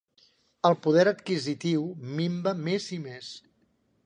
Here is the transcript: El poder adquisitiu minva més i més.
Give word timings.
El 0.69 0.77
poder 0.85 1.03
adquisitiu 1.11 1.85
minva 2.17 2.57
més 2.65 2.89
i 2.99 3.03
més. 3.05 3.31